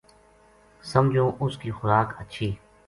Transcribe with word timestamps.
سمجھو 0.91 1.25
اُس 1.43 1.53
کی 1.61 1.69
خوراک 1.77 2.07
ہچھی 2.19 2.49